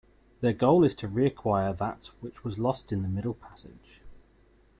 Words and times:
Their 0.39 0.53
goal 0.53 0.83
is 0.83 0.95
to 0.95 1.07
reacquire 1.07 1.77
that 1.77 2.07
which 2.21 2.43
was 2.43 2.57
lost 2.57 2.91
in 2.91 3.03
the 3.03 3.07
Middle 3.07 3.35
Passage. 3.35 4.01